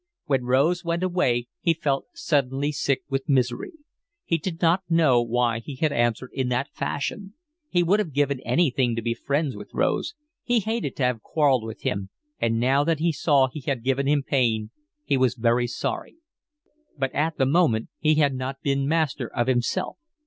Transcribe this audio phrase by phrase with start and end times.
[0.25, 3.73] When Rose went away he felt suddenly sick with misery.
[4.25, 7.35] He did not know why he had answered in that fashion.
[7.69, 10.15] He would have given anything to be friends with Rose.
[10.41, 12.09] He hated to have quarrelled with him,
[12.39, 14.71] and now that he saw he had given him pain
[15.05, 16.15] he was very sorry.
[16.97, 19.99] But at the moment he had not been master of himself.